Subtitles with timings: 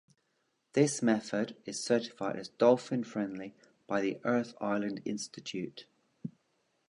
[0.73, 3.53] This method is certified as "dolphin friendly"
[3.85, 5.85] by the Earth Island Institute.